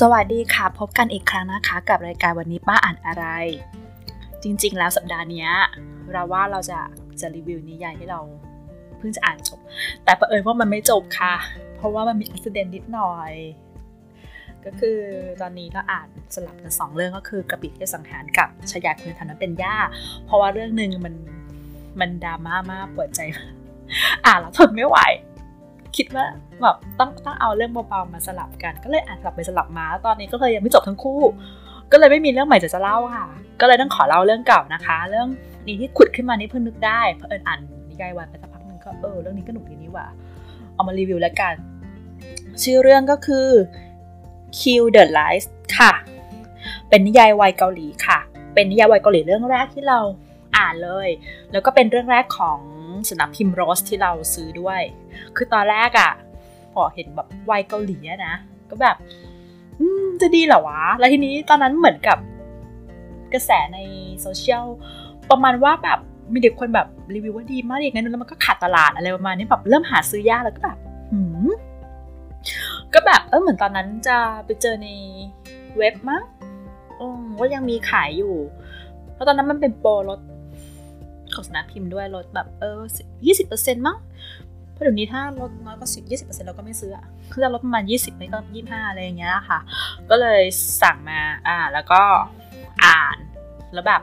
[0.00, 3.24] สวัสดีค่ะ พบกันอีกครั้งนะคะ กับรายการวันนี้ป้าอ่านอะไร
[4.42, 5.46] จริง ๆ แล้วสัปดาห์นี้
[6.12, 6.78] เราว่าเราจะ
[7.20, 8.20] จะรีวิวนิยายที่เรา
[8.98, 9.58] เพิ่งจะอ่านจบ
[10.04, 11.34] แต่ประเอิญว่ามันไม่จบค่ะ
[11.76, 13.32] เพราะว่ามันมีอุบิเหตุนิดหน่อย
[14.64, 14.98] ก็คือ
[15.40, 19.76] ตอนนี้เราอ่านสลับกันสองเรื่องก็คือกระปิเทสังหารกับชายาคุณธนเป็นย่า
[20.24, 21.14] เพราะว่าเรื่องหนึ่งมัน
[22.00, 23.20] มันดราม่ามากปวดใจ
[24.26, 24.98] อ่านแล้วทนไม่ไหว
[25.96, 26.24] คิดว่า
[26.62, 31.20] แบบต้องต้องเอาเรื่องเบาๆมาสลับกัน ก็เลยอ่านสลับไปสลับมา ตอนนี้ก็เลยยังไม่จบทั้งคู่
[31.92, 33.26] ก็เลยไม่มีเรื่องใหม่จะจะเล่าค่ะ
[33.60, 35.28] ก็เลยต้องขอเล่าเรื่องเก่านะคะ เรื่อง
[35.66, 37.58] นี้ที่ขุดขึ้นมานี่เพิ่งนึกได้เพราะเอิญอ่าน
[37.90, 40.06] นิยายวันไปสักพักหนึ่งก็เออเรื่องนี้ก็หนุกดีนี่ว่า
[40.74, 41.54] เอามารีวิวแล้วกัน
[42.62, 43.48] ชื่อเรื่องก็คือ
[44.58, 45.92] Kill the Lies ค่ะ
[46.88, 48.18] เป็นนิยายวัยเกาหลีค่ะ
[48.54, 50.00] เป็นนิยายวัยเกาหลีเรื่องแรกที่เรา
[50.56, 51.08] อ่านเลย
[51.52, 52.58] แล้วก็เป็นเรื่องแรกของ
[53.10, 54.80] สำนักพิมพ์โรสที่เราซื้อด้วย
[55.36, 56.12] คือตอนแรกอ่ะ
[56.72, 58.34] พอเห็นแบบวายเกาหลีนะ
[58.70, 58.96] ก็แบบ
[60.20, 62.18] จะดีเหรอวะ แล้วทีนี้ตอนนั้นเหมือนกับ
[63.32, 63.78] กระแสใน
[64.20, 64.64] โซเชียล
[65.30, 65.98] ประมาณว่าแบบ
[66.32, 70.78] มีแต่คนแบบรีวิวว่าดีมากอย่างนั้นแล้วมันก็ขาดตลาดอะไรประมาณนี้แบบเริ่มหาซื้อยากแล้วก็แบบ
[71.12, 71.48] หืม
[72.94, 74.88] ก็แบบเออเหมือนตอนนั้นจะไปเจอใน
[75.76, 76.22] เว็บมั้ง
[77.38, 78.34] ว่ายังมีขายอยู่
[79.14, 80.20] แล้วตอนนั้นมันเป็นโปรลด
[81.36, 82.80] ของสนับพิมพ์ด้วยลดแบบเออ
[83.26, 83.96] ยี่สิบเปอร์เซ็นต์มั้ง
[84.72, 89.58] เพราะเดี๋ยวนี้ถ้าลดน้อยกว่าสิบยี่สิบเปอร์เซ็นต์เราก็ไม่ซื้ออะคือจะลดประมาณยี่สิบไม่ก็ยี่ห้าอะไรอย่างเงี้ยค่ะ
[90.10, 90.42] ก็เลย
[90.82, 92.02] สั่งมาอ่าแล้วก็
[92.84, 93.16] อ่าน
[93.72, 94.02] แล้วแบบ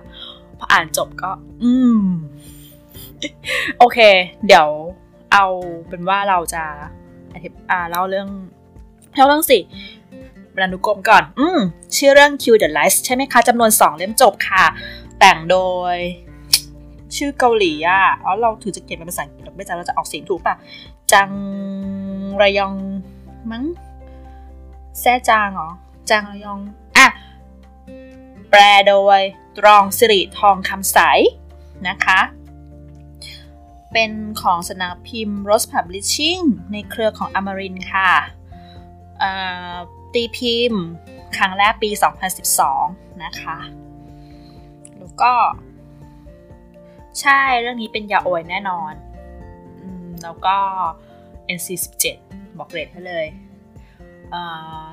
[0.58, 1.32] พออ่านจบก็
[1.64, 2.04] อืม
[3.78, 4.00] โอเค
[4.48, 4.68] เดี๋ยว
[5.34, 5.46] เอา
[5.88, 6.64] เป็นว่าเราจะ
[7.34, 8.30] อธิบอ่าเล่าเรื่อง
[9.16, 9.60] เล่าเรื่องสิ
[10.56, 11.60] บรรณุกรมก่อน อืม
[11.96, 14.64] ชื่อเรื่อง Q the Lies ใช่ไหมคะ จำนวนสองเล่มจบค่ะ
[15.20, 15.58] แต่งโด
[15.94, 15.96] ย
[17.16, 20.56] ชื่อเกาหลีอะอ๋อเราถือจะเขียนเป็นภาษาอังกฤษเราไม่จำเราจะออกเสียงถูกป่ะ
[21.12, 21.30] จัง
[22.42, 22.76] ระยอง
[23.52, 23.64] มั้ง
[25.00, 25.70] แซจางเหรอ
[26.10, 26.60] จังระยอง
[26.98, 27.08] อะ
[28.50, 29.22] แปลโดย
[29.58, 31.00] ตรองสิริทองคำใส
[31.88, 32.20] นะคะ
[33.92, 38.12] เป็นของสนับพิมพ์ Rose Publishing ในเครือของอมรินค่ะ
[40.14, 40.84] ตีพิมพ์
[41.38, 41.90] ครั้งแรกปี
[42.58, 43.58] 2012 นะคะ
[44.98, 45.34] แล้วก็
[47.20, 48.94] ใช่เรื่องนี้เป็นยาโอยแน่นอน
[49.82, 49.84] อ
[50.24, 50.58] แล้วก็
[51.58, 52.06] NC17
[52.58, 53.26] บอกเรทให้เลย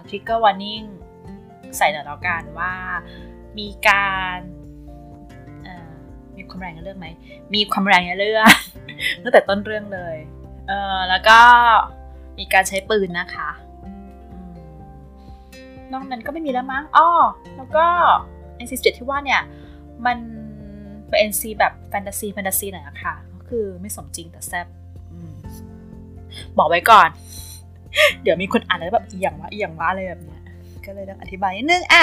[0.09, 0.87] Trigger Warning
[1.77, 2.73] ใส่หน่อยแล้วกันว่า
[3.59, 4.39] มีการ
[6.37, 7.09] มีความแรงในเรื่องไหม
[7.55, 8.49] มีความแรงในเรื่อง
[9.23, 10.17] ตั้งแต่ต้นเรื่องเลย
[10.69, 11.39] เออแล้วก็
[12.39, 13.51] มีการใช้ปืนนะคะ
[15.93, 17.09] นอกนั้นก็ไม่มีแล้วมั้งอ๋อ
[17.57, 17.87] แล้วก็
[18.65, 19.43] NC7 ที่ว่าเนี่ย
[20.07, 20.19] มัน
[21.09, 24.67] เป็น NC แบบแฟนตาซีแฟนตาซีหน่อยอะค่ะก็คือไม่สมจริงแต่แซ่บ
[26.59, 27.09] บอกไว้ก่อน
[28.23, 30.43] เดี๋ยวมีคนอ่านแล้วแบบอีหยังวะอีหยังวะอะไรแบบเนี้ย
[30.87, 32.03] ก็เลยต้องอธิบายนิดนึงอะ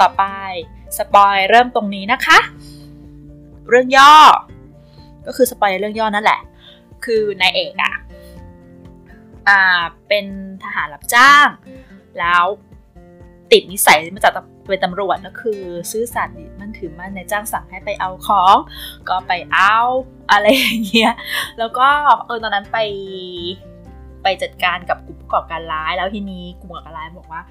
[0.00, 0.22] ต่อไป
[0.96, 2.38] สปอยเริ่มตรงนี้นะคะ
[3.68, 4.12] เรื่องย่อ
[5.26, 6.40] ก็คือสปอยเรื่องย่อนั่นแหละ
[7.04, 7.94] คือนายเอกอะ
[9.48, 10.26] อ่าเป็น
[10.62, 11.46] ทหารรับจ้าง
[12.18, 12.44] แล้ว
[13.52, 14.32] ติดนิสัยมาจาก
[14.68, 18.56] เป็นตำรวจก็คือ ซื่อสัตย์ม ถือมันในจ้างสั่งให้ไปเอาของ
[19.08, 19.76] ก็ไปเอา
[20.30, 21.14] อะไรอย่างเงี้ย
[21.58, 21.88] แล้วก็
[22.26, 22.78] เออตอนนั้นไป
[24.22, 27.42] ไปจัดการกับกลุ่มประกอบการร้าย แล้วทีนี้กลุ่มประกอบการร้ายบอกว่า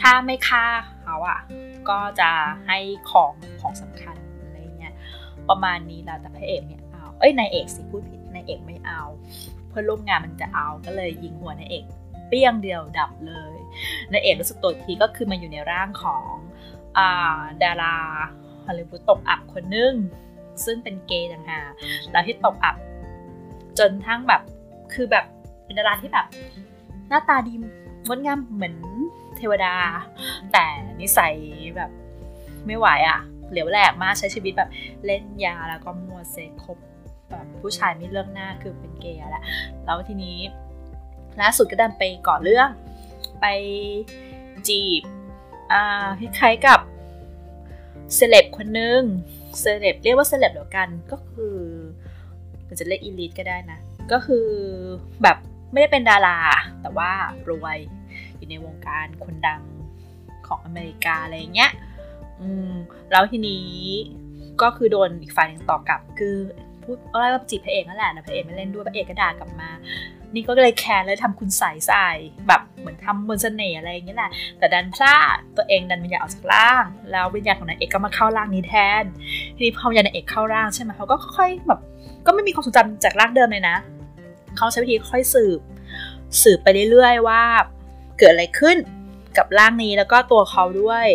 [0.00, 0.66] ถ้าไม่ฆ่า
[1.02, 1.40] เขาอะ
[1.88, 2.30] ก็จะ
[2.66, 2.78] ให้
[3.10, 4.94] ของของสำคัญอะไรเงี้ย
[5.48, 9.02] ประมาณนี้แล้วแต่พระเอกเนี่ยเอาเอ้ยนายเอกสิพูดผิดนายเอกไม่เอา
[9.68, 11.84] เพื่อนร่วมงานมันจะเอาก็เลยยิงหัวนายเอก
[12.28, 13.56] เปี้ยงเดียวดับเลย
[14.12, 16.32] นายเอกรู้สึกตัวทีก็คือมาอยู่ในร่างของ
[16.98, 17.00] อ
[17.62, 17.96] ดารา
[18.66, 19.92] ฮอลลีวูดตกอับคนนึง
[20.64, 21.70] ซึ่งเป็นเกย์ต่างหาก
[22.12, 22.76] แล้วที่ตกอับ
[23.78, 24.42] จนทั้งแบบ
[24.94, 25.24] คือแบบ
[25.64, 26.26] เป็นดาราที่แบบ
[27.08, 27.52] หน้าตาดี
[28.06, 28.76] งดงามเหมือน
[29.36, 29.74] เทวดา
[30.52, 30.64] แต่
[31.00, 31.34] นิสัย
[31.76, 31.90] แบบ
[32.66, 33.20] ไม่ไหวอะ่ะ
[33.50, 34.70] เหลวแหลกมากใช้ชีวิตแบบ
[35.04, 36.78] เล่นยาแล้วก็มัวเซ็กคบ
[37.30, 39.44] แบบผู้ชายไม่เลือกหน้าคือเป็นเกย์แหละ
[39.84, 40.38] แล้วทีนี้
[41.40, 42.68] ล่าสุดก็ดันไปก่อเรื่อง
[43.40, 43.46] ไป
[44.68, 45.02] จีบ
[45.72, 46.80] อ่าคล้ายๆกับ
[48.14, 49.02] เซเลบคนนึง
[49.58, 51.56] เซเลบเรียกว่าเซเลบเดียวกันก็คือ
[52.68, 53.78] มันจะเรียกอีลิทก็ได้นะ
[54.12, 54.46] ก็คือ
[55.22, 55.36] แบบ
[55.72, 56.38] ไม่ได้เป็นดารา
[56.82, 57.10] แต่ว่า
[57.48, 57.78] รวย
[58.36, 59.62] อยู่ในวงการคนดัง
[60.46, 61.70] ของอเมริกาอะไรเงี้ย
[62.40, 62.72] อืม
[63.10, 63.68] แล้วทีนี้
[64.62, 66.36] ก็คือโดนอีกฝ่ายหนึ่งต่อกลับ คือ
[66.82, 69.70] พูดอะไรว่าจีบพระเอกนั่นแหละนะพระเอกไม่เล่นด้วยพระเอกก็ด่ากลับมา
[70.34, 72.08] นี่ก็เลยแคร์เลยทำคุณใส่ใส่
[72.48, 79.04] แบบเหมือนทำมนเสน่ห์อะไรอย่างเงี้ยแหละ แต่ดันพลาดตัวเองดันวิญญาณออกจากร่าง แล้ววิญญาณของนายเอกก็มาเข้าร่างนี้แทน
[79.56, 81.80] ทีนี้พอวิญญาณนายเอกเข้าร่างใช่ไหมเขาก็ค่อยแบบ
[82.26, 83.76] ก็ไม่มีความทรงจำจากร่างเดิมเลยนะ
[84.56, 85.60] เขาใช้วิธีค่อยสืบ
[86.42, 87.42] สืบไปเรื่อยๆว่า
[88.18, 88.76] เกิดอะไรขึ้น
[89.38, 91.06] กับร่างนี้แล้วก็ตัวเขาด้วย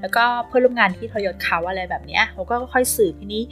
[0.00, 3.42] แล้วก็เพื่อนร่วมงานที่ทรยศเขาอะไรแบบเนี้ยเขาก็ค่อยสืบทีนี้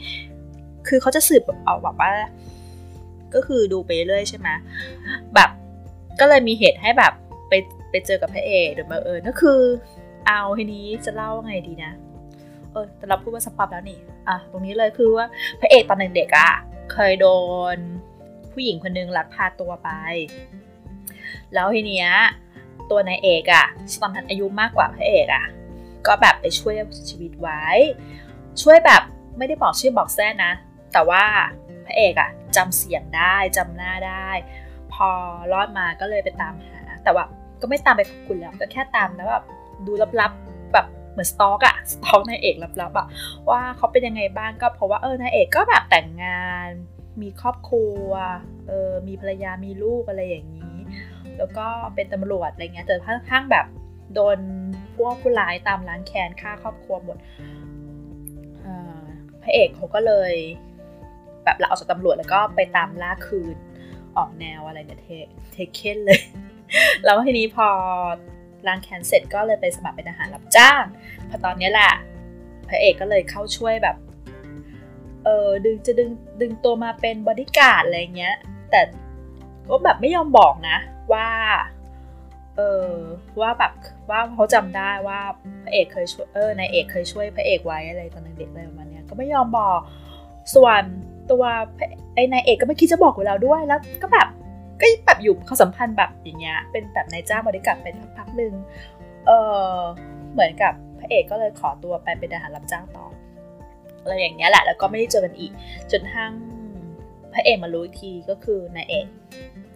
[0.87, 2.11] คือเขาจะสืบเอาแบบว่า
[3.35, 4.49] ก็คือดูไปเรื่อยใช่ไหม
[5.35, 5.49] แบบ
[6.19, 7.13] ก็เลยมีเหตุให้แบบ
[7.49, 7.53] ไป
[7.89, 9.59] ไปเจอกับพระเอกโดยบังเอิญก็คือ
[10.25, 11.93] เอาทีนี้จะเล่าไงดีนะ
[12.71, 15.25] เออแต่เราพูดว่าสปอปแล้วนี่อะตรงนี้เลยคือว่า
[15.59, 16.51] พระเอกตอนเด็กๆอะ่ะ
[16.93, 17.27] เคยโด
[17.75, 17.77] น
[18.51, 19.89] ผู้หญิงคนนึงลักพาตัวไป
[21.53, 22.09] แล้วทีเนี้ย
[22.89, 23.65] ตัวนายเอกอะ่ะ
[24.01, 25.45] ตอนนั้นอายุมากกว่าพระเอกอะ่ะ
[26.07, 26.73] ก็แบบไปช่วย
[27.09, 27.63] ชีวิตไว้
[28.61, 29.01] ช่วยแบบ
[29.37, 30.51] ไม่ได้บอกชื่อบอกแท้นะ
[30.93, 31.23] แต่ว่า
[31.85, 34.29] พระเอกอะ่ะ จำเสียงได้จำหน้าได้
[34.93, 35.09] พอ
[35.53, 37.25] รอดมาก็เลยไปตามหา แต่ว่า
[37.61, 39.45] ก็ไม่ตามไปขอบคุณแล้วก็แค่ตามแล้วแบบ
[39.85, 39.91] ดู
[40.21, 43.07] ลับๆแบบเหมือนสต็อกอะสต็อกนายเอกลับๆอะ
[43.49, 46.69] ว่าเขาเป็นยังไงบ้างก็เพราะว่าเออนายเอกก็แบบแต่งงาน
[47.21, 48.07] มีครอบครัว
[48.67, 50.77] เออมีภรรยามีลูกอะไรอย่างนี้
[51.37, 53.65] แล้วก็เป็นตำรวจอะไรเงี้ยแต่ค่อนข้างแบบ
[54.13, 54.37] โดน
[54.95, 57.17] พวกผู้ร้ายตามล้างแค้นฆ่าครอบครัวหมด
[59.43, 60.33] พระเอกเขาก็เลย
[61.45, 63.55] แบบลาออกจากตำรวจแล้วก็ไปตามล่าคืน
[64.17, 65.09] ออกแนวอะไรเนี่ยเท
[65.51, 66.19] Taken เลย
[67.05, 67.67] แล้วทีนี้พอ
[68.67, 70.83] ล้างแค้นเสร็จก็เลยไปสมัครเป็นทหารรับจ้าง
[71.29, 71.93] พอตอนนี้แหละ
[72.69, 73.97] พระเอกก็เลยเข้าช่วยแบบ
[75.23, 76.09] เออดึงจะดึง
[76.41, 78.35] ดึงตัวมาเป็นบอดี้การ์ดอะไรเงี้ย
[78.71, 78.81] แต่
[79.69, 80.77] ก็แบบไม่ยอมบอกนะ
[81.13, 81.27] ว่า
[82.57, 82.91] เออ
[83.41, 83.73] ว่าแบบ
[84.09, 85.19] ว่าเขาจำได้ว่า
[85.63, 89.79] พระเอกเคยช่วยเออนายเอกเคยช่วยพระเอกไว้อะไรตอนเด็กอะไรประมาณนี้ก็ไม่ยอมบอก
[90.55, 90.81] ส่วน
[91.31, 91.43] ตัว
[92.15, 94.27] ไอ้นายเอกก็ไม่คิดจะบอกเวลาด้วยแล้วก็แบบ
[94.81, 98.53] ก็แบบอยู่เขาสัมพันธ์แบบอย่างเงี้ยเป็นแบบนายจ้างบริการเป็นพักหนึ่ง
[99.25, 99.31] เอ
[99.77, 99.79] อ
[100.33, 103.05] เหมือนกับพระเอกก็เลยขอตัวไปเป็นทหารรับจ้างต่อ
[104.01, 105.51] อะไรอย่างเงี้ยแหละแล้วก็ไม่ได้เจอกันอีก
[105.91, 106.31] จนทั้ง
[107.33, 109.05] พระเอกมารู้อีกทีก็คือนายเอก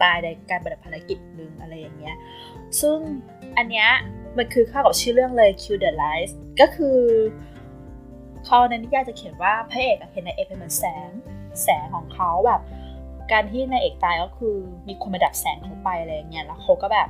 [0.02, 2.16] ตายในการปฏิบัติภารกิจหนึ่งอะไรอย่างเงี้ย
[2.82, 2.98] ซึ่ง
[3.58, 3.90] อันเนี้ย
[4.38, 6.30] มันคือเข้ากับชื่อเรื่องเลย Kill the Light
[6.60, 7.00] ก็คือ
[8.46, 11.10] เขาในนิยายจะเขียนว่าพระเอกเห็นนายเอกเป็นเหมือนแสง
[11.64, 12.62] แสงของเขาแบบ
[13.32, 14.56] การที่นายเอกตายก็คือ
[14.88, 17.10] มีคนมาดับแสงเขาไปอะไรเงี้ยแล้วเขาก็แบบ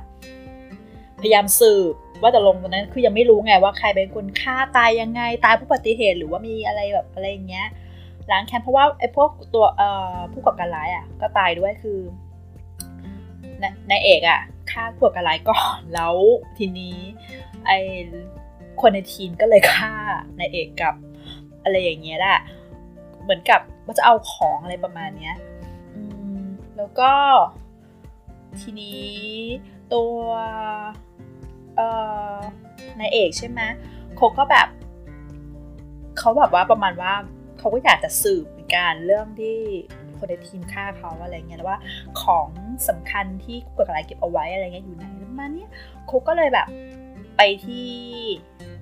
[1.20, 7.68] พยายามสืบว่าแต่ลงตอนนั้นคือยังไม่รู้ไงว่าใครเป็นคนฆ่าตายยังไงตายผู้ปฏิเหตุหรือว่ามีอะไรแบบอะไรเงี้ย
[8.30, 11.98] ล้างแค้นเพราะว่าไอ้พวกตัวเอ่อผู้ก่อการร้ายอะ ก็ตายด้วยคือ
[13.90, 14.40] นายเอกอะ
[14.70, 16.14] ฆ่าผู้ก่อการร้ายก่อนแล้ว
[16.58, 16.96] ทีนี้
[17.66, 17.70] ไอ
[18.80, 19.92] คนในทีมก็เลยฆ่า
[20.38, 20.94] นายเอกกับ
[21.62, 22.38] อะไรอย่างเงี้ยแหละ
[23.22, 25.36] เหมือนกับ ว่าจะเอาของอะไรประมาณเนี้ย
[26.76, 27.10] แล้วก็
[28.60, 29.08] ทีนี้
[29.92, 30.20] ตัว
[32.98, 33.60] นายเอกใช่ไหม
[34.16, 34.68] เขาก็แบบ
[36.18, 37.12] เขาแบบว่าประมาณว่า
[37.58, 39.56] เขาก็อยากจะสืบเหมือนกันเรื่องที่
[40.16, 41.78] คนในทีมฆ่าเขาอะไรเงี้ยแล้วว่า
[42.22, 42.48] ของ
[42.88, 45.66] สำคัญที่กดอะไรเก็บเอาไว้อะไรเงี้ยอยู่ไหนประมาณนี้
[46.06, 46.66] เขาก็เลยแบบ
[47.36, 47.90] ไปที่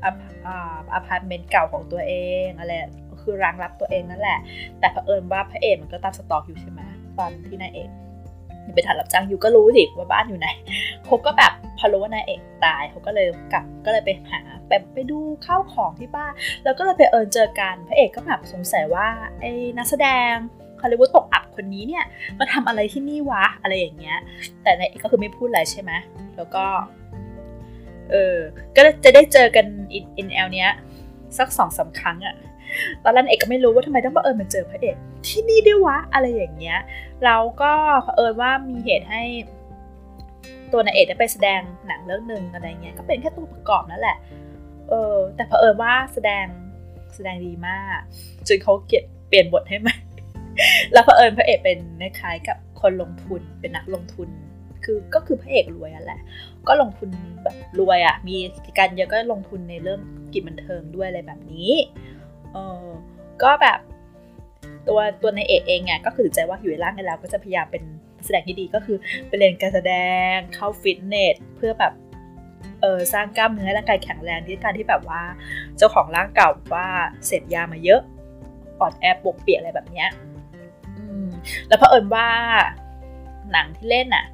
[0.04, 0.06] อ
[1.06, 2.14] พาร์ตเมนต์เก่าของตัวเอ
[2.46, 2.72] งอะไร
[3.26, 4.38] คือรังลับตัวเองนั่นแหละ
[4.81, 6.81] แต่เผอิญว่าพระเอกมันก็ตาม stalk อยู่ใช่ไหม
[7.19, 7.90] ตอนที่นายเอก
[8.75, 10.49] เป็นทหารรับจ้างอยู่ก็รู้สิว่าบ้านอยู่ไหน
[11.05, 16.32] เขาก็แบบพอรู้ว่านายเอกตายเขาก็เลยกลับก็เลยไปหาไปไปดูข้าวของที่บ้าน
[16.64, 19.09] แล้วก็เลยไปเอิญเจอกันพระเอกก็แบบสงสัยว่า
[19.40, 20.33] ไอ้นักแสดง
[20.80, 22.04] ฮอลลีวูดตกอับคนนี้เนี่ย
[22.38, 24.18] มาทำอะไรที่นี่วะอะไรอย่างเงี้ย
[24.62, 25.92] แต่นายเอกก็คือไม่พูดอะไรใช่ไหม
[26.37, 26.64] แล้วก็
[28.11, 28.37] เออ
[28.76, 30.71] ก็จะได้เจอกันอินแอลเนี้ย
[31.38, 32.37] สักสองสาครั้งอะ
[33.04, 36.78] ตอนนั้นเอกก็ไม่รู้ว่าทำไมต้องบังเอิญมาเจอพระเอกที่นี่ด้วยวะอะไรอย่างเงี้ย
[37.25, 39.23] เราก็เผอิญว่ามีเหตุให้
[40.73, 44.16] ตัวนายเอกได้ไปแสดงหนังเรื่องหนึ่งอะไรเงี้ยก็เป็นแค่ตัวประกอบนั่นแหละ
[44.88, 46.47] เออแต่เผอิญว่าแสดง
[47.14, 47.99] แสดงดีมาก
[48.47, 49.88] จนเขาเกียเปลี่ยนบทให้ไหม
[50.92, 54.28] แล้วเผอิญพระเอกเป็นคล้ายกับคนลงทุนเป็นนักลงทุน
[54.85, 56.21] คือก็คือพระเอกรวยอะแหละ
[56.68, 57.09] ก็ลงทุน
[57.42, 58.37] แบบรวยอะ มี
[58.78, 60.00] การเยอะก็ลงทุนในเรื่อง
[60.33, 61.73] กิจบันเทิงด้วยอะไรแบบนี้
[62.56, 62.86] เออ
[63.42, 63.78] ก็แบบ
[64.88, 67.82] ตัวตัวในเอกเองเนี่ยก็คือใจว่าอยู่ในร่างกันแล้วก็จะพยายามเป็น
[68.25, 68.96] แสดงที่ดีก็คือ
[69.26, 69.94] ไปเรียนการแสด
[70.32, 71.92] งเข้าฟิตเนสเพื่อแบบ
[72.80, 75.22] เออสร้างกล้ามเนื้อร่างกายแข็งแรงที่การที่แบบว่า
[75.76, 76.86] เจ้าของร่างเก่าว่า
[77.26, 78.00] เสพยามาเยอะ
[78.78, 80.08] ปอดแอบปกเปียกอะไรแบบเนี้ย
[81.68, 82.28] แล้วเผอิญว่า
[83.52, 84.25] หนังที่เล่นอะ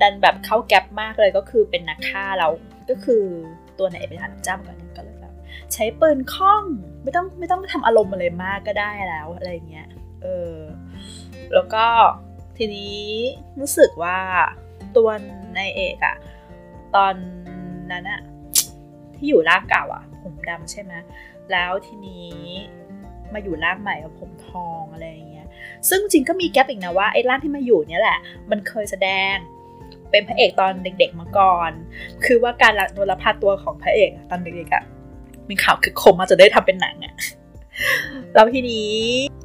[0.00, 2.48] ดันแบบเข้าแก๊ปมากเลยก็คือเป็นนักฆ่าเรา
[2.88, 3.24] ก็คือ
[3.78, 5.15] ตัวไหนเป็นทหารจ้าก่อนก็เลย
[5.74, 6.64] ใช้ปืนคล่อง
[7.02, 9.88] ไม่ต้องไม่ต้องทำอารมณ์อะไรมากก็ได้แล้วอะไรเงี้ย
[10.22, 10.56] เออ
[11.54, 11.84] แล้วก็
[12.56, 12.98] ทีนี้
[13.60, 14.18] รู้สึกว่า
[14.96, 15.08] ตัว
[15.56, 16.16] นายเอกอะ
[16.96, 17.14] ตอน
[17.90, 18.20] นั้นอะ
[19.14, 20.92] ที่อยู่ร่างเก่าอะผมดำใช่ไหม
[21.52, 22.34] แล้วทีนี้
[23.32, 25.48] มาอยู่ร่างใหม่กับผมทองอะไรอย่างเงี้ย
[25.88, 28.18] ซึ่งจริงก็มีแก๊ปอีกนะว่าไอ้ร่างที่มาอยู่เนี่ยแหละ
[28.50, 29.34] มันเคยแสดง
[30.10, 31.70] เป็นพระเอกตอนเด็กๆมาก่อน
[32.24, 34.84] คือว่าการโดนลักพาตัวของพระเอกตอนเด็กๆอะ
[35.50, 37.14] มีข่าวคือคมมาจะได้ทำเป็นหนังอะ
[38.34, 38.90] แล้วทีนี้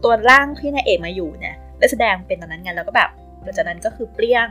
[0.03, 3.09] ตัวร่างที่นายเอกมาอยู่เนี่ยได้แสดงเป็นตอนนั้นไงแล้วก็แบบ
[3.43, 4.47] หลังจากนั้นก็คือเปรี้ยง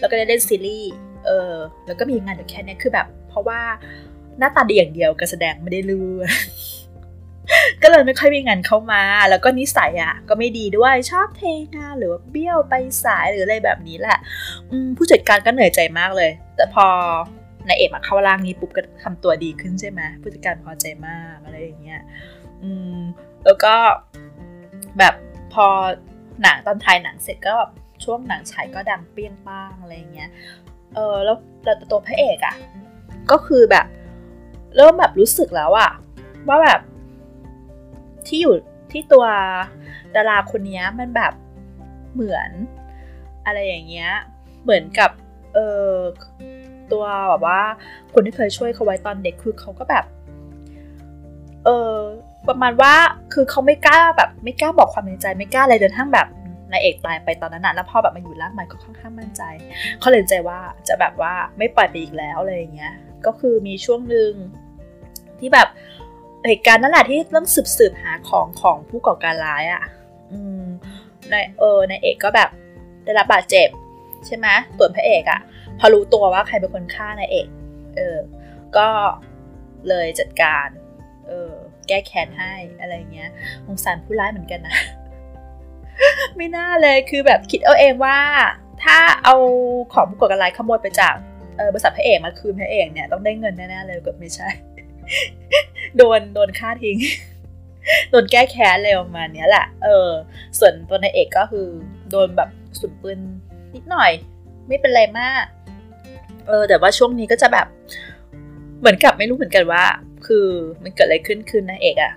[0.00, 0.92] แล้วก็ได้เล่นซีรีส์
[1.26, 1.54] เออ
[1.86, 3.60] แล้วก็มีงานอยู่แค่นี้คือแบบ เพราะว่า
[4.38, 6.12] หน้าตาดีอย่างเดียวการแสดงไม่ได้ลือ
[7.82, 11.42] ก็เลยไม่ค่อยมีงานเข้ามา แล้วก็นิสัยอะ ก็ไม่ดีด้วยชอบเท
[11.76, 12.74] งานหรือว่าเบี้ยวไป
[13.04, 14.18] สายหรืออะไรแบบนี้แหละ
[14.96, 16.86] ผู้จัดการก็เหนื่อยใจมากเลย แต่พอ
[17.68, 22.02] นายเอกมาเข้าร่างนี้ปุ๊บก็ทำตัวดีขึ้นใช่ไหมผู้จัดการพอใจมากอะไรอย่างเงี้ย
[22.62, 22.98] อืม
[23.44, 23.74] แล้วก็
[24.98, 25.14] แบบ
[25.52, 25.66] พอ
[26.42, 27.56] หนังตอนถ่ายหนังเสร็จก็
[28.04, 30.30] ช่วงหนังฉายก็ดังเปี้ยงป้างอะไรอย่างเงี้ย
[30.94, 32.54] เออแล้วแต่ตัวพระเอกอะ่ะ
[33.30, 33.86] ก็คือแบบ
[34.76, 35.90] เริ่มแบบรู้สึกแล้วอะ
[36.48, 36.80] ว่าแบบ
[38.26, 38.54] ที่อยู่
[38.92, 39.24] ที่ตัว
[40.16, 41.32] ดาราคนนี้มันแบบ
[42.12, 42.50] เหมือน
[43.46, 44.10] อะไรอย่างเงี้ย
[44.62, 45.10] เหมือนกับ
[45.54, 45.90] เออ
[46.94, 47.60] ตัวแบบว่า
[48.14, 50.04] คนที่เคยช่วยเขาไว้ตอนเด็กคือเขาก็แบบ
[51.64, 51.94] เออ
[52.48, 52.94] ประมาณว่า
[53.32, 56.26] คือเขาไม่กล้าแบบ ไม่กล้าบอกความในใจไม่กล้าอะไรจนทั้งแบบ
[56.70, 59.42] นายเอกตายไปตอนนั้นนะแล้วพ่อแบบมาอยู่ร่างใหม่ก็ค่อนข้างมั่นใจ
[59.98, 60.58] เขาเลยใจว่า
[60.88, 62.94] จะแบบว่าไม่ปล่อยไปอีกแล้วอะไรอย่างเงี้ย
[63.26, 64.32] ก็คือมีช่วงหนึ่ง
[65.38, 65.68] ที่แบบ
[66.46, 69.82] เหตุการณ์นั่นแหละที่ต้องสืบสืบหาของของผู้ก่อการร้ายอะ่ะ
[70.32, 70.64] อืม
[71.30, 72.50] ในเออในเอกก็แบบ
[73.04, 73.68] ได้รับบาดเจ็บ
[74.26, 74.46] ใช่ไหม
[74.78, 75.40] ตัวนพระเอกอะ่ะ
[75.78, 77.48] พอรู้ตัวว่าใครเป็นคนฆ่านายเอก
[77.96, 78.18] เออ
[78.76, 78.88] ก็
[79.88, 80.68] เลยจัดการ
[81.28, 81.52] เออ
[81.88, 83.30] แก้แค้นให้อะไรเงี้ย
[83.66, 84.76] สงสารผู้ร้ายเหมือนกันนะ
[86.36, 88.18] ไม่น่าเลยคือแบบคิดเอาเองว่า
[88.82, 89.36] ถ้าเอา
[89.92, 91.14] ของผู้ก่อการร้ายขโมยไปจาก
[91.56, 94.48] เออบริษัทพระเอกมาคืนพระเอกเนี่ยต้องได้เงินแน่ๆเลยเก็ไม่ใช่
[95.96, 96.98] โดนโดนฆ่าทิ้ง
[98.10, 100.08] โดนแก้แค้นเลยประมาณนี้แหละ เออ
[100.58, 101.68] ส่วนตัวนายเอกก็คือ
[102.10, 102.50] โดนแบบ
[102.80, 103.18] สุนปืน
[103.74, 104.10] นิดหน่อย
[104.68, 105.44] ไม่เป็นไรมาก
[106.46, 107.66] เออ แต่ว่าช่วงนี้ก็จะแบบ
[108.80, 109.84] เหมือนกับไม่รู้เหมือนกันว่า
[110.26, 110.46] คือ
[110.82, 112.12] มันเกิดอะไรขึ้นคืนนายเอกอะ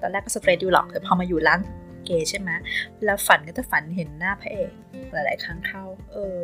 [0.00, 1.60] ตอนแรกก็สเตรทอยู่หรอกแต่พอมาอยู่ร้าน
[2.04, 2.50] เกย์ใช่ไหม
[2.96, 4.70] เวลาฝันก็จะฝันเห็นหน้าพระเอก
[5.12, 6.38] หลาย ๆ ครั้งเข้า เออ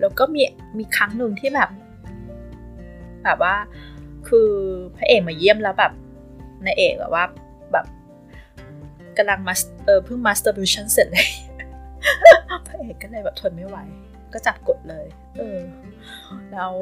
[0.00, 0.42] แล้วก็มี
[0.78, 1.70] มีครั้งหนึ่งที่แบบ
[3.24, 3.54] แบบว่า
[4.28, 4.50] คือ
[4.96, 5.92] พระเอกมาเยี่ยมแล้วแบบ
[6.64, 7.24] นายเอกแบบว่า
[7.72, 7.86] แบบ
[9.16, 11.28] กำลังมาเออเพิ่ง masturbation เสร็จเลย
[12.66, 13.78] พระเอกก็เลยแบบทนไม่ไหว
[14.32, 15.06] ก็จับกดเลย
[15.38, 15.60] เออ
[16.52, 16.72] แล้ว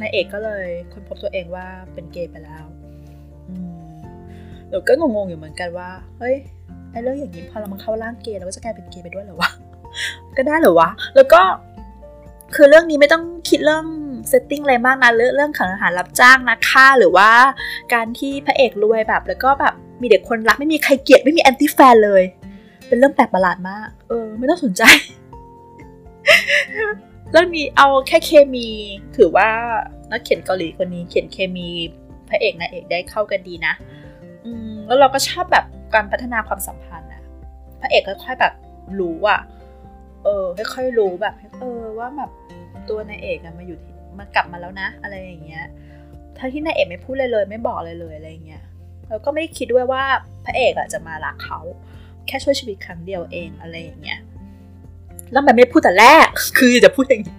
[0.00, 2.64] นายเอกก็เลยค้นพบตัวเองว่าเป็นเกย์ไปแล้ว
[4.68, 6.36] เดี๋ยวก็งงๆอยู่เหมือนกันว่า เฮ้ย
[6.92, 9.50] ไอ้เรื่องอย่างนี้พอเรามาเข้าร่างเกย์เราก็จะกลายเป็นเกย์ไปด้วยเหรอวะ
[10.36, 11.40] ก็ได้เหรอวะ แล้วก็
[12.54, 13.84] คือเรื่องนี้ไม่ต้องคิดเรื่อง
[14.28, 17.30] setting อะไรมากนะเรื่องของทหารรับจ้างนักฆ่าหรือว่า
[17.94, 22.22] การที่พระเอกรวยแบบ แล้วก็แบบมีแต่คนรักไม่มีใครเกลียดไม่มี anti-fan เลย
[22.86, 24.82] เป็นเรื่องแปลกประหลาดมาก เออ ไม่ต้องสนใจ
[27.30, 28.66] เรื่องนี้เอาแค่เคมี
[29.16, 29.50] ถือว่า
[30.10, 31.68] นักเขียนเกาหลีคนนี้เขียนเคมี
[32.28, 33.74] พระเอกนางเอกได้เข้ากันดีนะ
[34.44, 37.22] อืมแล้วเราก็ชอบแบบการพัฒนาความสัมพันธ์อะ
[37.80, 38.54] พระเอกค่อยๆแบบ
[39.00, 39.40] รู้อะ
[40.24, 40.44] เออ
[40.74, 42.30] ค่อยๆรู้แบบเออว่าแบบ
[42.88, 43.78] ตัวนายเอกมาอยู่
[44.18, 45.64] มากลับมาแล้วนะ อะไรอย่างเงี้ย
[46.36, 48.64] ถ้าที่นายเอกไม่พูดเลยเลย ไม่บอกเลยเลยอะไรเงี้ย
[49.08, 50.02] แล้วก็ไม่คิดด้วยว่า
[50.44, 51.60] พระเอกอะจะมารักเขา
[52.26, 54.20] แค่ช่วยชีวิตครั้งเดียวเองอะไรอย่างเงี้ย
[55.32, 56.26] แล้วมันไม่พูดแต่แรก
[56.58, 57.38] คือจะพูดอย่างนี้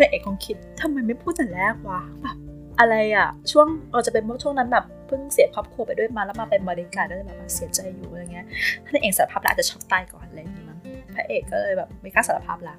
[0.00, 2.36] นายเอกคงคิดทำไมไม่พูดแต่แรกวะแบบ
[2.80, 8.46] อะไรอะช่วงอาจจะเป็นช่วงนั้นแบบเพิ่งเสียครอบครัวไปด้วยมาแล้วมาเป็นบริการก็เลยแบบเสียใจอยู่อะไรเงี้ย
[8.84, 10.78] ถ้านายเอกสารภาพแล้วอาจจะช็อกตายก่อนอะไรอย่างเงี้ยมั้ง
[11.14, 12.76] พระเอกก็เลยแบบไม่กล้าสารภาพละ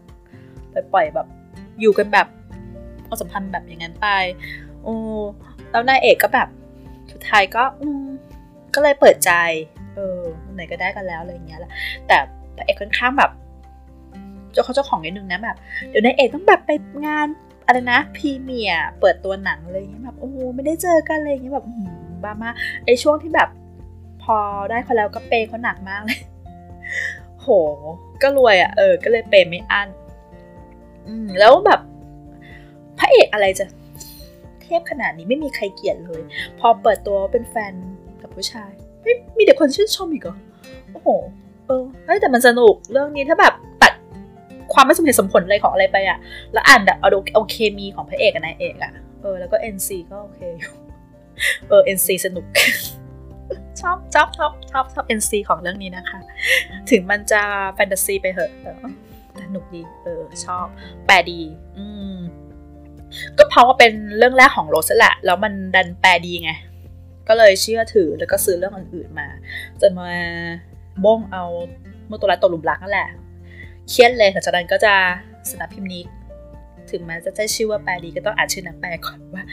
[0.72, 1.28] ไปปล่อยแบบ
[1.80, 2.28] อยู่กันแบบ
[3.08, 4.08] ความสัมพันธ์แบบอย่างนั้นไป
[4.84, 4.96] โอ้
[5.72, 6.48] แล้วนายเอกก็แบบ
[7.12, 8.04] สุดท้ายก็อืม
[8.76, 9.32] ก็เลยเปิดใจ
[9.96, 10.20] เออ
[10.54, 11.72] ไหนก็ได้กันแล้วอะไรอย่างเงี้ยแหละ
[12.08, 12.18] แต่
[12.56, 13.32] พระเอกค่อนข้างแบบ
[14.54, 15.58] เจ้าเขาเจ้าของนิดนึงนะแบบ
[15.90, 16.72] เดี๋ยวนายเอกต้องแบบไป
[17.06, 17.28] งาน
[17.66, 21.66] อะไรนะพรีเมียร์เปิดตัวหนังอะไรอย่างเงี้ยแบบโอ้โหไม่ได้เจอกันอะไรอย่างเงี้ยแบบ
[22.24, 22.50] บ้ามา
[22.86, 23.50] ไอช่วงที่แบบ
[24.24, 24.38] พอ
[24.70, 26.20] ได้เขาแล้วก็เปย์เขาหนักมากเลย
[27.42, 27.48] โห
[28.22, 29.88] ก็รวยอะ่ะเออ ก็เลยเปย์ไม่อั้น
[31.08, 31.80] อืมแล้วแบบ
[33.00, 33.66] พระเอกอะไรจะ
[34.62, 36.22] เทพขนาดนี้ไม่มีใครเกลียดเลย
[36.60, 37.74] พอเปิดตัวเป็นแฟน
[38.22, 38.72] กับผู้ชาย
[39.04, 40.38] ไม่มีแต่คนชื่นชมอีกเหรอ
[40.92, 41.10] โอ้โห
[41.68, 43.94] เออแต่มันสนุกเรื่องนี้ถ้าแบบตัด
[44.74, 46.18] ความไม่สมเหตุสมผลอะไรของอะไรไปอะ
[46.54, 50.72] แล้วอ่านแบบเอาโอเคมีของพระเอกกับนายเอกอะเออแล้วก็ NC ก็โอเคอยู่
[51.70, 52.46] เออ NC สนุก
[53.82, 56.20] ชอบชอบชอบชอบชอบ NC ของเรื่องนี้นะคะ
[56.90, 57.42] ถึงมันจะ
[57.76, 58.72] แฟนตาซีไปเหอะแต่
[59.42, 60.66] สนุกดี เออ ชอบ
[61.06, 61.42] แปลดี
[61.78, 62.18] อืม
[63.38, 66.52] ก็เพราะว่าเป็นเรื่องแรกของโรสแหละ แล้วมันดันแปลดีไง
[67.28, 69.28] ก็เลยเชื่อถือแล้วก็ซื้อเรื่องอื่นๆมา
[69.82, 70.10] จนมา
[71.06, 71.44] บ้งเอา
[72.08, 73.10] เมื่อตัวร้ายตกหลุมรักนั่นแหละ
[73.90, 74.94] เครียดเลยหลังจากนั้นก็จะ
[75.52, 76.04] สนับพิมพ์นี้
[76.92, 79.44] ถึงแม้จะใช้ชื่อว่าแปลดีก็ต้องอ่านชื่อนักแปลก่อนว่า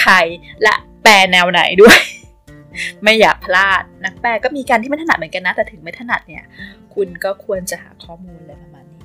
[0.00, 0.14] ใคร
[0.62, 1.98] และแปลแนวไหนด้วย
[3.02, 6.44] ไม่อยากพลาดนักแปลก็มีการที่ไม่ถนัดเหมือนกันนะ แต่ถึงไม่ถนัดเนี่ย
[6.94, 9.02] คุณก็ควรจะหาข้อมูลอะไรประมาณนี้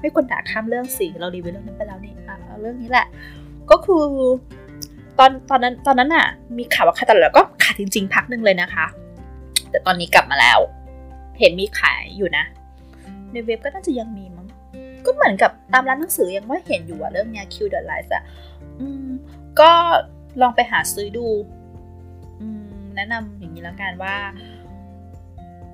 [0.00, 3.06] ไม่ควรด่าข้ามเรื่องสิเรารีวิวเรื่องนั้นไปแล้วนี่เอะเรื่องนี้แหละ
[3.70, 4.04] ก็คือ
[5.18, 6.26] ตอนตอนนั้นตอนนั้นอะ
[6.58, 8.86] มีข่าวว่าขาดตลาดแล้วก็ขาดจริง ๆ พักหนึ่งเลยนะคะ
[9.70, 10.58] แต่ตอนนี้กลับมาแล้ว
[11.38, 12.44] เห็นมีขายอยู่นะ
[13.32, 14.46] ในเว็บก็น่าจะยังมีมั้ง
[15.06, 18.24] ก็เหมือนกับตามร้านหนังสือยังว่าเห็นอยู่อะเรื่องเนี้ย Q the Life อะ
[18.80, 19.08] อืม
[19.60, 19.70] ก็
[20.40, 21.26] ลองไปหาซื้อดู
[22.40, 22.42] อ
[22.96, 24.16] แนะนำอย่างนี้แล้วกันว่า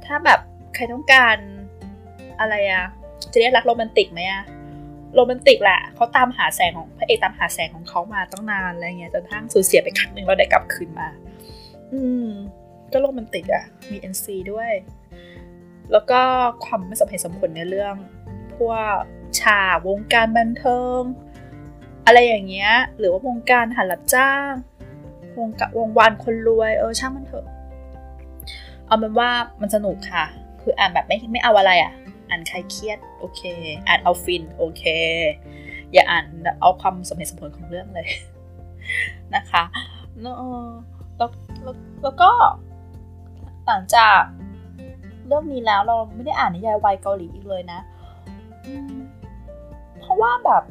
[0.05, 0.41] ถ้าแบบ
[0.75, 1.37] ใครต้องการ
[2.41, 2.85] อะไรอะ
[3.33, 4.43] จะเรียกรักโรแมนติกไหมอะ
[5.15, 11.09] โรแมนติกแหละเขาตามหาแสงของพระเอกตามหาแสงของเขามาตั้งนานอะไรเงี้ยจนทั้งสูญเสียไปครั้งหนึ่งเราได้กลับคืนมา
[11.93, 12.29] อืม
[12.93, 14.71] ก็โรแมนติกอะมี NC ด้วย
[15.93, 16.21] แล้วก็
[16.65, 17.95] ความไม่สมเหตุสมผลในเรื่อง
[18.57, 18.97] พวก
[19.41, 21.01] ชาวงการบันเทิง
[22.07, 24.53] อะไรอย่างเงี้ย หรือว่าวงการหันรับจ้าง
[25.39, 27.47] วงกะวงวานคนรวย เออช่างมันเถอะ
[28.87, 30.25] เอาเป็นว่ามันสนุกค่ะ
[30.61, 31.93] คืออ่านแบบไม่ไม่เอาอะไรอะ่ะ
[32.29, 33.43] อ่านใครเครียดโอเค
[33.89, 34.83] อ่านเอาฟินโอเค
[35.93, 36.27] อย่าอ่าน
[36.61, 38.09] เอาความสมเหตุสมผลของเรื่องเลย
[39.35, 39.63] นะคะ
[40.21, 40.35] แล้ว
[41.17, 41.31] แล้ว
[42.03, 42.31] แล้วก็
[43.67, 44.21] หลังจาก
[45.27, 47.81] เรื่องนี้แล้วเราไม่ได้อ่านนิยายวายเกาหลีอีกเลยนะ
[50.01, 50.63] เพราะว่าแบบ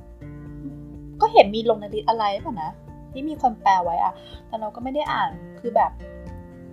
[1.22, 2.72] ก็เห็นมีลงในลิสอะไรป่ะนะ
[3.12, 4.14] ที่มีคนแปลไว้อะ
[4.48, 5.92] แต่เราก็ไม่ได้อ่านคือแบบ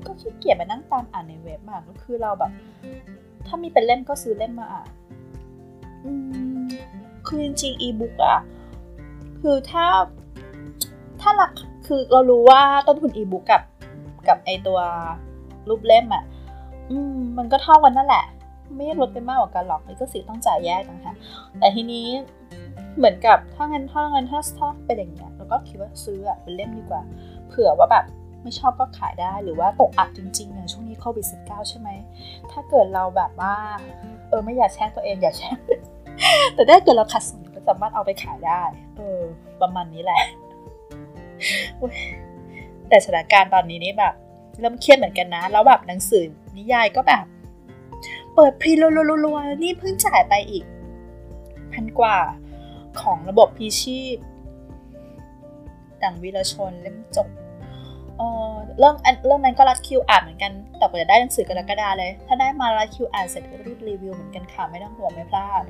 [0.07, 2.53] ก็ขี้เกียจไปนั่งตามอ่านในเว็บมากก็คือเราแบบ
[3.47, 4.89] ถ้ามีเป็นเล่มก็ซื้อเล่มมาอ่าน
[7.27, 8.39] คือจริงๆอีบุ๊กอะ
[9.41, 9.85] คือถ้า
[11.21, 11.53] ถ้าหลัก
[11.87, 13.63] คือเรารู้ว่าต้นทุนอีบุ๊กกับ
[14.29, 14.79] กับไอตัว
[15.69, 16.25] รูปเล่มอะ
[16.91, 18.25] อืมมันก็เท่ากันนั่นแหละ
[18.77, 21.15] ไม่ลดไปมากกว่ากันหรอกนี่ก็สิต้องจ่ายแยกนะคะ
[21.59, 22.07] แต่ทีนี้
[22.97, 27.03] เหมือนกับถ้าเงินถ้าเงินถ้าถ้าเป็นอย่างเงี้ยเราก็คิดว่าซื้อเป็นเล่มดีกว่า
[27.49, 28.05] เผื่อว่าแบบ
[28.43, 31.89] ไม่ชอบก็ขายได้หรือว่าตกอัดจริงๆอย่างช่วงนี้โควิดสิบเก้าใช่ไหม
[32.53, 33.55] ถ้าเกิดเราแบบว่า
[34.29, 35.57] เออไม่อยากแช่งตัวเองอย่าแช่ง
[36.55, 38.63] แต่ถ้าเกิดเราขัดสนก็สามารถเอาไปขายได้
[38.97, 39.21] เออ
[39.61, 40.21] ประมาณนี้แหละ
[42.89, 44.15] แต่สถานการณ์ตอนนี้นี่แบบ
[44.61, 46.25] เริ่มเครียดเหมือนกันนะ แล้วแบบหนังสือ
[46.61, 47.25] นิยายก็แบบ
[48.35, 50.65] เปิดพรีรัวๆนี่เพิ่งจ่ายไปอีก
[51.73, 52.17] พันกว่า
[53.01, 54.17] ของระบบพีชีพ
[56.03, 57.29] ดังวีรชนเล่มจบ
[58.17, 58.95] เออเรื่อง
[59.27, 65.63] เรื่องนั้นก็รัดคิวอ่านเหมือนกัน แต่กว่าจะได้หนังสือกรกฎาเลย ถ้าได้มารัดคิวอ่านเสร็จก็รีบรีวิวเหมือนกันค่ะไม่ต้องห่วงไม่พลาด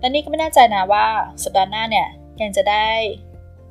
[0.00, 1.04] และนี่ก็ไม่แน่ใจนะว่า
[1.42, 2.08] สัปดาห์หน้าเนี่ย
[2.42, 2.86] ยังจะได้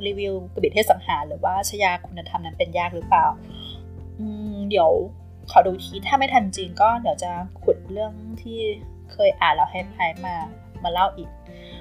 [0.05, 3.25] รีวิวกระบี่เทศสังหารหรือว่าชยาคุณธรรมนั้นเป็นยากหรือเปล่า
[4.19, 4.89] อืมเดี๋ยว
[5.51, 7.31] ขอดูทีถ้าไม่ทันจริงก็เดี๋ยวจะ
[7.63, 8.59] ขุดเรื่องที่
[9.11, 10.35] เคยอ่านแล้วให้ไฮมา
[10.83, 11.29] มาเล่าอีก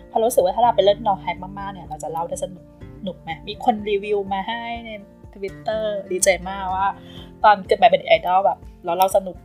[0.09, 1.27] เพราะรู้สึกว่าถ้าเราไปเล่นเราไฮ
[1.59, 2.65] มากๆเนี่ยเราจะเล่าได้สนุก
[3.03, 4.91] หนุกไหมมีคนรีวิวมาให้ใน
[5.35, 6.89] ทวิตเตอร์ดีใจมากว่า
[7.45, 9.37] ตอนเกิดมาเป็นไอดอลแบบเราเล่าสนุก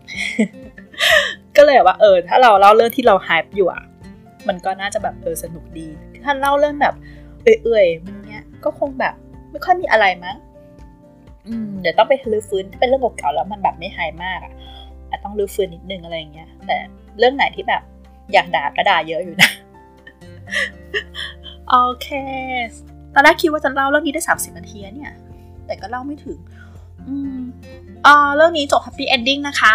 [1.57, 3.83] ก็เลยว่าเออถ้าเราเล่าเรื่องที่เราไฮอยู่อะ
[4.47, 5.87] มันก็น่าจะแบบเออสนุกดี
[6.23, 6.95] ถ้าเล่าเรื่องแบบ
[7.43, 9.13] เอื่อยๆมันเนี้ยก็คงแบบ
[9.51, 10.37] ไม่ค่อยมีอะไรมั้ง
[11.81, 14.53] เดี๋ยวต้องไปรื้อฟื้นเป็นเรื่องเก่าๆแล้วมันแบบไม่ไฮมากอะ
[15.09, 16.77] อาจต้องรื้อฟื้นนิดนึงอะไรอย่างเงี้ย แต่
[17.19, 17.81] เรื่องไหนที่แบบ
[18.33, 19.51] อยากด่าก็ด่าเยอะอยู่นะ
[21.69, 22.07] โอเค
[23.13, 25.13] ตอนแรกคิดว่าจะเล่าเรื่องนี้ได้สามสิบนาทีเนี่ย
[25.65, 26.37] แต่ก็เล่าไม่ถึง
[27.07, 27.39] อืม
[28.05, 29.73] อ่าเรื่องนี้จบ happy ending นะคะ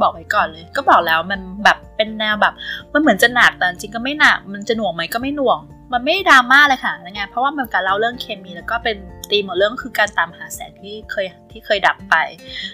[0.00, 2.54] บอกไว้ก่อนเลย ก็บอกแล้วมันแบบเป็นแนวแบบ
[2.92, 5.60] มันเหมือนจะหนักแต่จริงก็ไม่หนัก มันจะหน่วงไหมก็ไม่หน่วง
[5.94, 8.96] มันไม่ดราม่าเลยค่ะนะไงเพราะว่ามันการเล่าเรื่องเคมีแล้วก็เป็น
[9.30, 12.14] ธีมของเรื่องคือการตามหาแสงที่เคยที่เคยดับไป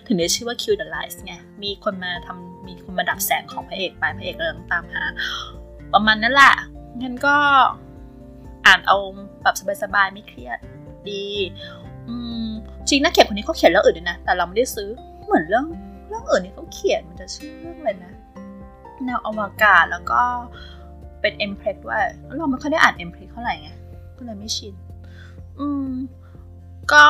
[0.07, 5.03] ถึงได้ชื่อว่า Kill the Light ไงมีคนมาทำมีคนมาดับแสงของพระเอกไปพระเอกก็เลยต้องตามหา
[5.95, 6.55] ประมาณนั้นแหละ
[7.03, 7.37] งั้นก็
[8.67, 8.97] อ่านเอา
[9.43, 10.59] แบบสบายๆไม่เครียด
[11.09, 11.27] ดี
[12.09, 12.47] อืม
[12.89, 14.89] จริงนักเขียนคนนี้เขาเขียนเรื่องอื่นด้วยนะ แต่เราไม่ได้ซื้อ
[15.25, 15.67] เหมือนเรื่อง
[16.09, 18.13] เรื่องอื่นนี่เขาเขียนมันจะชื่อเรื่องอะไรนะ
[19.07, 20.23] แนวอวกาศแล้วก็
[21.21, 22.05] เป็น mpreg ด้วย
[22.39, 23.71] เราไม่ค่อยได้อ่าน mpreg เท่าไหร่ไง
[24.19, 24.75] ก็เลยไม่ชิน
[25.59, 25.89] อืม
[26.93, 27.03] ก็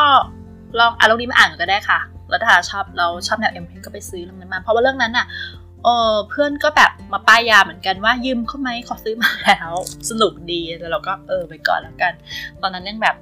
[0.78, 5.26] ลองอ่านเรื่องนี้มาอ่านก็ได้ค่ะแล้วถ้าชอบเราชอบแนว mpreg ก็ไปซื้อเรื่องนั้นมา เพราะว่าเรื่องนั้นอะ
[5.84, 9.70] เออเพื่อนก็แบบมาป้ายยาเหมือนกันว่ายืมเขาไหมขอซื้อมาแล้ว
[10.10, 12.12] สนุกดีแต่เราก็เออไปก่อนแล้วกัน
[12.62, 13.16] ตอนนั้นยังแบบ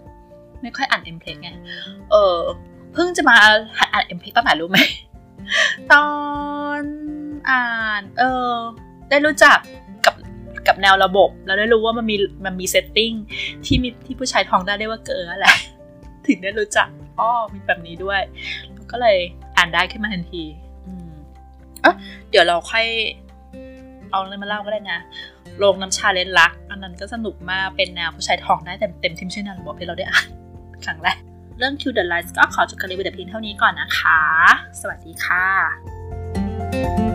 [0.62, 1.50] ไม่ค่อยอ่าน mpreg ไง
[2.10, 2.36] เออ
[2.92, 3.36] เพิ่งจะมา
[3.92, 4.78] อ่าน mpreg ตอนไหนรู้ไหม
[5.92, 6.06] ตอ
[6.80, 6.82] น
[7.50, 7.66] อ่า
[8.00, 8.52] นเออ
[9.10, 9.58] ได้รู้จัก
[10.68, 13.12] กับแนวระบบ แล้วได้รู้ว่ามันมีมันมี setting
[13.66, 15.46] ที่มีที่ผู้ชายท้องได้เรียกว่าเกออะไร
[16.26, 18.20] ถึงได้รู้จักอ๋อมีแบบนี้ด้วย
[18.90, 19.16] ก็เลย
[19.56, 20.44] อ่านได้ขึ้นมาทันที
[20.86, 21.10] อืม
[21.82, 21.94] เออ
[22.30, 22.86] เดี๋ยวเราค่อย
[24.10, 25.00] เอาเรื่องมาเล่าก็ได้นะ
[25.58, 30.28] โรงน้ำชาเลนรัก อันนั้นก็สนุกมากเป็นแนวผู้ชายท้องได้เต็มเต็มที่ไม่ใช่นันบอกที่เราได้อ่าน
[30.84, 31.18] ครั้งแรก
[31.58, 34.20] เรื่อง Kill the Lights ก็ขอจบการรีวิวแต่เพียงเท่านี้ก่อนนะคะ
[34.80, 37.07] สวัสดีค่ะ